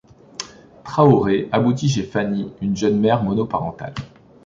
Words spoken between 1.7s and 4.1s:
chez Fanny, une jeune mère monoparentale.